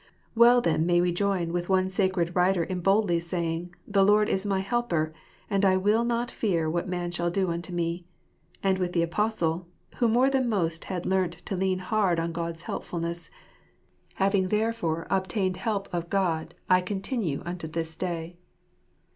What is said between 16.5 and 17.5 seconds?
I continue